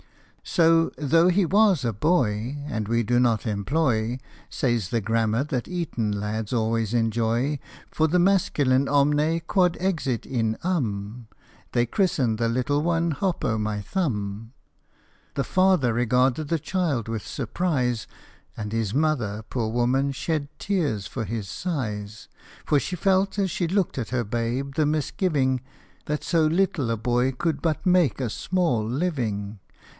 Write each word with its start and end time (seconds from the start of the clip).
So, 0.43 0.91
though 0.97 1.27
he 1.27 1.45
was 1.45 1.85
a 1.85 1.93
boy, 1.93 2.57
And 2.65 2.87
we 2.87 3.03
do 3.03 3.19
not 3.19 3.45
employ 3.45 4.17
Says 4.49 4.89
the 4.89 4.99
grammar 4.99 5.43
that 5.45 5.67
Eton 5.67 6.11
lads 6.13 6.51
always 6.51 6.95
enjoy 6.95 7.59
For 7.91 8.07
the 8.07 8.17
masculine 8.17 8.89
omne 8.89 9.41
quod 9.41 9.77
exit 9.79 10.25
in 10.25 10.57
urn, 10.65 11.27
They 11.73 11.85
christened 11.85 12.39
the 12.39 12.49
little 12.49 12.81
one 12.81 13.11
Hop 13.11 13.45
o' 13.45 13.59
my 13.59 13.79
Thumb. 13.81 14.53
The 15.35 15.43
father 15.43 15.93
regarded 15.93 16.47
the 16.47 16.59
child 16.59 17.07
with 17.07 17.25
surprise; 17.25 18.07
And 18.57 18.73
his 18.73 18.95
mother, 18.95 19.45
poor 19.51 19.69
woman, 19.69 20.11
shed 20.11 20.49
tears 20.57 21.05
for 21.05 21.23
his 21.25 21.47
size, 21.47 22.27
For 22.65 22.79
she 22.79 22.95
felt 22.95 23.37
as 23.37 23.51
she 23.51 23.67
looked 23.67 23.99
at 23.99 24.09
her 24.09 24.23
babe 24.23 24.73
the 24.73 24.87
misgiving 24.87 25.61
That 26.07 26.23
so 26.23 26.47
little 26.47 26.89
a 26.89 26.97
boy 26.97 27.31
could 27.31 27.61
but 27.61 27.85
make 27.85 28.19
a 28.19 28.31
small 28.31 28.83
living. 28.83 29.59